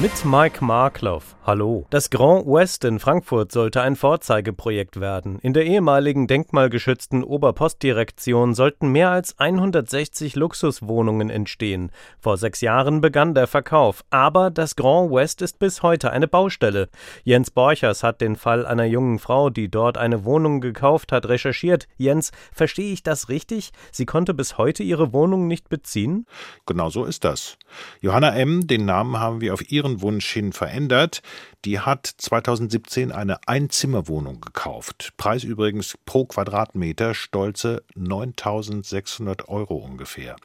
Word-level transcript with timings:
Mit 0.00 0.24
Mike 0.24 0.64
Markloff. 0.64 1.34
Hallo. 1.44 1.84
Das 1.90 2.10
Grand 2.10 2.46
Ouest 2.46 2.84
in 2.84 3.00
Frankfurt 3.00 3.50
sollte 3.50 3.80
ein 3.80 3.96
Vorzeigeprojekt 3.96 5.00
werden. 5.00 5.38
In 5.40 5.54
der 5.54 5.64
ehemaligen 5.64 6.28
denkmalgeschützten 6.28 7.24
Oberpostdirektion 7.24 8.54
sollten 8.54 8.92
mehr 8.92 9.10
als 9.10 9.38
160 9.38 10.36
Luxuswohnungen 10.36 11.30
entstehen. 11.30 11.90
Vor 12.20 12.36
sechs 12.36 12.60
Jahren 12.60 13.00
begann 13.00 13.34
der 13.34 13.48
Verkauf. 13.48 14.04
Aber 14.10 14.50
das 14.50 14.76
Grand 14.76 15.10
Ouest 15.10 15.42
ist 15.42 15.58
bis 15.58 15.82
heute 15.82 16.12
eine 16.12 16.28
Baustelle. 16.28 16.90
Jens 17.24 17.50
Borchers 17.50 18.04
hat 18.04 18.20
den 18.20 18.36
Fall 18.36 18.66
einer 18.66 18.84
jungen 18.84 19.18
Frau, 19.18 19.50
die 19.50 19.68
dort 19.68 19.98
eine 19.98 20.24
Wohnung 20.24 20.60
gekauft 20.60 21.10
hat, 21.10 21.26
recherchiert. 21.26 21.88
Jens, 21.96 22.30
verstehe 22.52 22.92
ich 22.92 23.02
das 23.02 23.30
richtig? 23.30 23.72
Sie 23.90 24.06
konnte 24.06 24.34
bis 24.34 24.58
heute 24.58 24.82
ihre 24.82 25.12
Wohnung 25.12 25.48
nicht 25.48 25.70
beziehen? 25.70 26.26
Genau 26.66 26.90
so 26.90 27.04
ist 27.04 27.24
das. 27.24 27.56
Johanna 28.00 28.36
M., 28.36 28.66
den 28.66 28.84
Namen 28.84 29.18
haben 29.18 29.40
wir 29.40 29.54
auf 29.54 29.70
ihren 29.72 29.87
Wunsch 30.00 30.30
hin 30.32 30.52
verändert. 30.52 31.22
Die 31.64 31.80
hat 31.80 32.06
2017 32.06 33.10
eine 33.12 33.38
Einzimmerwohnung 33.46 34.40
gekauft. 34.40 35.12
Preis 35.16 35.44
übrigens 35.44 35.98
pro 36.06 36.24
Quadratmeter 36.26 37.14
stolze 37.14 37.82
9600 37.94 39.48
Euro 39.48 39.76
ungefähr. 39.76 40.36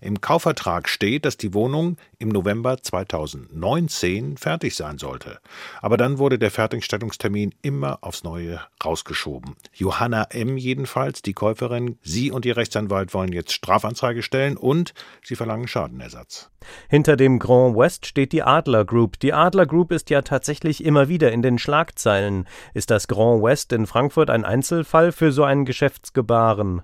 Im 0.00 0.20
Kaufvertrag 0.20 0.88
steht, 0.88 1.24
dass 1.24 1.36
die 1.36 1.54
Wohnung 1.54 1.96
im 2.18 2.28
November 2.28 2.82
2019 2.82 4.36
fertig 4.36 4.74
sein 4.74 4.98
sollte. 4.98 5.38
Aber 5.80 5.96
dann 5.96 6.18
wurde 6.18 6.38
der 6.38 6.50
Fertigstellungstermin 6.50 7.54
immer 7.62 7.98
aufs 8.02 8.24
Neue 8.24 8.60
rausgeschoben. 8.84 9.56
Johanna 9.72 10.24
M. 10.30 10.56
jedenfalls, 10.56 11.22
die 11.22 11.32
Käuferin, 11.32 11.98
sie 12.02 12.30
und 12.30 12.44
ihr 12.44 12.56
Rechtsanwalt 12.56 13.14
wollen 13.14 13.32
jetzt 13.32 13.52
Strafanzeige 13.52 14.22
stellen 14.22 14.56
und 14.56 14.92
sie 15.22 15.36
verlangen 15.36 15.68
Schadenersatz. 15.68 16.50
Hinter 16.88 17.16
dem 17.16 17.38
Grand 17.38 17.76
West 17.76 18.06
steht 18.06 18.32
die 18.32 18.42
Adler 18.42 18.84
Group. 18.84 19.18
Die 19.20 19.32
Adler 19.32 19.66
Group 19.66 19.92
ist 19.92 20.10
ja 20.10 20.22
tatsächlich 20.22 20.84
immer 20.84 21.08
wieder 21.08 21.32
in 21.32 21.42
den 21.42 21.58
Schlagzeilen. 21.58 22.46
Ist 22.74 22.90
das 22.90 23.08
Grand 23.08 23.42
West 23.42 23.72
in 23.72 23.86
Frankfurt 23.86 24.30
ein 24.30 24.44
Einzelfall 24.44 25.12
für 25.12 25.32
so 25.32 25.44
ein 25.44 25.64
Geschäftsgebaren? 25.64 26.82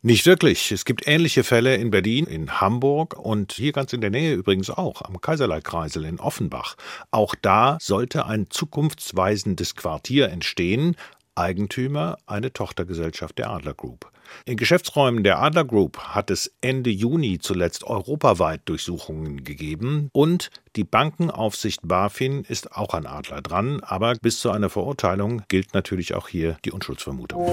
Nicht 0.00 0.26
wirklich. 0.26 0.70
Es 0.70 0.84
gibt 0.84 1.08
ähnliche 1.08 1.42
Fälle 1.42 1.74
in 1.74 1.90
Berlin, 1.90 2.26
in 2.26 2.60
Hamburg 2.60 3.18
und 3.18 3.52
hier 3.52 3.72
ganz 3.72 3.92
in 3.92 4.00
der 4.00 4.10
Nähe 4.10 4.34
übrigens 4.34 4.70
auch, 4.70 5.02
am 5.02 5.20
Kaiserleikreisel 5.20 6.04
in 6.04 6.20
Offenbach. 6.20 6.76
Auch 7.10 7.34
da 7.34 7.78
sollte 7.80 8.24
ein 8.26 8.46
zukunftsweisendes 8.48 9.74
Quartier 9.74 10.28
entstehen, 10.28 10.94
Eigentümer 11.34 12.16
eine 12.26 12.52
Tochtergesellschaft 12.52 13.38
der 13.38 13.50
Adler 13.50 13.74
Group. 13.74 14.10
In 14.44 14.56
Geschäftsräumen 14.56 15.24
der 15.24 15.40
Adler 15.40 15.64
Group 15.64 15.98
hat 15.98 16.30
es 16.30 16.52
Ende 16.60 16.90
Juni 16.90 17.38
zuletzt 17.38 17.84
europaweit 17.84 18.62
Durchsuchungen 18.66 19.44
gegeben 19.44 20.10
und 20.12 20.50
die 20.76 20.84
Bankenaufsicht 20.84 21.80
BaFin 21.82 22.44
ist 22.44 22.76
auch 22.76 22.94
an 22.94 23.06
Adler 23.06 23.42
dran, 23.42 23.80
aber 23.82 24.14
bis 24.20 24.40
zu 24.40 24.50
einer 24.50 24.68
Verurteilung 24.70 25.42
gilt 25.48 25.74
natürlich 25.74 26.14
auch 26.14 26.28
hier 26.28 26.56
die 26.64 26.72
Unschuldsvermutung. 26.72 27.46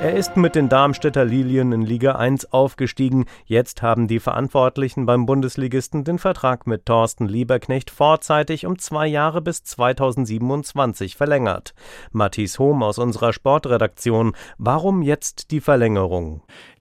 Er 0.00 0.14
ist 0.16 0.38
mit 0.38 0.54
den 0.54 0.70
Darmstädter 0.70 1.26
Lilien 1.26 1.72
in 1.72 1.82
Liga 1.82 2.12
1 2.12 2.54
aufgestiegen. 2.54 3.26
Jetzt 3.44 3.82
haben 3.82 4.08
die 4.08 4.18
Verantwortlichen 4.18 5.04
beim 5.04 5.26
Bundesligisten 5.26 6.04
den 6.04 6.18
Vertrag 6.18 6.66
mit 6.66 6.86
Thorsten 6.86 7.28
Lieberknecht 7.28 7.90
vorzeitig 7.90 8.64
um 8.64 8.78
zwei 8.78 9.06
Jahre 9.06 9.42
bis 9.42 9.62
2027 9.62 11.16
verlängert. 11.16 11.74
Matthias 12.12 12.58
Hohm 12.58 12.82
aus 12.82 12.98
unserer 12.98 13.34
Sportredaktion. 13.34 14.34
Warum 14.56 15.02
jetzt 15.02 15.50
die 15.50 15.60
Verlängerung? 15.60 15.89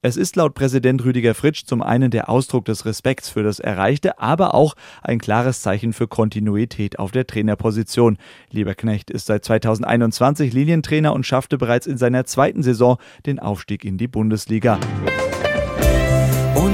Es 0.01 0.17
ist 0.17 0.35
laut 0.35 0.53
Präsident 0.53 1.03
Rüdiger 1.03 1.35
Fritsch 1.35 1.65
zum 1.65 1.81
einen 1.81 2.11
der 2.11 2.29
Ausdruck 2.29 2.65
des 2.65 2.85
Respekts 2.85 3.29
für 3.29 3.43
das 3.43 3.59
Erreichte, 3.59 4.19
aber 4.19 4.53
auch 4.53 4.75
ein 5.01 5.19
klares 5.19 5.61
Zeichen 5.61 5.93
für 5.93 6.07
Kontinuität 6.07 6.99
auf 6.99 7.11
der 7.11 7.27
Trainerposition. 7.27 8.17
Lieberknecht 8.51 9.11
ist 9.11 9.25
seit 9.25 9.43
2021 9.45 10.53
Linientrainer 10.53 11.13
und 11.13 11.25
schaffte 11.25 11.57
bereits 11.57 11.87
in 11.87 11.97
seiner 11.97 12.25
zweiten 12.25 12.63
Saison 12.63 12.97
den 13.25 13.39
Aufstieg 13.39 13.83
in 13.83 13.97
die 13.97 14.07
Bundesliga. 14.07 14.79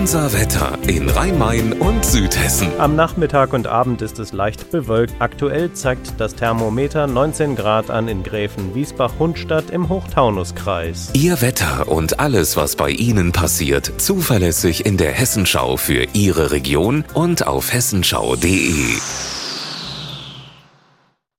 Unser 0.06 0.34
Wetter 0.34 0.78
in 0.86 1.10
Rhein-Main 1.10 1.74
und 1.74 2.06
Südhessen. 2.06 2.68
Am 2.78 2.96
Nachmittag 2.96 3.54
und 3.54 3.66
Abend 3.66 4.04
ist 4.04 4.20
es 4.20 4.34
leicht 4.34 4.70
bewölkt. 4.70 5.16
Aktuell 5.18 5.74
zeigt 5.74 6.20
das 6.20 6.36
Thermometer 6.36 7.08
19 7.08 7.56
Grad 7.56 7.90
an 7.90 8.08
in 8.08 8.22
Gräfen-Wiesbach-Hundstadt 8.22 9.72
im 9.72 9.90
Hochtaunuskreis. 9.90 11.10
Ihr 11.14 11.42
Wetter 11.42 11.88
und 11.88 12.20
alles, 12.20 12.56
was 12.56 12.76
bei 12.76 12.92
Ihnen 12.92 13.32
passiert, 13.32 13.94
zuverlässig 13.98 14.86
in 14.86 14.98
der 14.98 15.12
Hessenschau 15.12 15.76
für 15.76 16.06
Ihre 16.14 16.52
Region 16.52 17.04
und 17.16 17.48
auf 17.48 17.74
hessenschau.de. 17.74 19.00